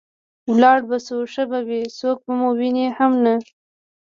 [0.51, 3.35] ولاړ شو ښه به وي، څوک به مو ویني هم نه.